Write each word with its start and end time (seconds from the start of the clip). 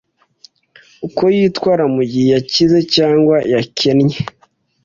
uko 1.07 1.23
yitwara 1.35 1.83
mu 1.95 2.01
gihe 2.09 2.27
yakize 2.35 2.79
cyangwa 2.95 3.35
yakennye, 3.53 4.17